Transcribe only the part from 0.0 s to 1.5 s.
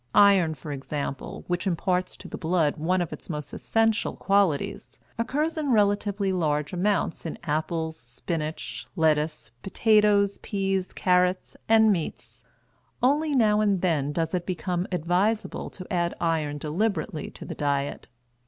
Iron, for example,